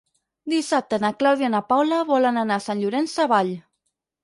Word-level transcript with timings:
Dissabte 0.53 0.97
na 1.03 1.11
Clàudia 1.19 1.51
i 1.51 1.51
na 1.57 1.61
Paula 1.69 2.01
volen 2.09 2.41
anar 2.47 2.59
a 2.59 2.65
Sant 2.71 2.83
Llorenç 2.83 3.17
Savall. 3.21 3.55